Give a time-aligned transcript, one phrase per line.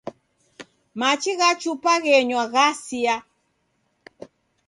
[0.99, 3.15] Machi gha chupa ghenywa ghasia.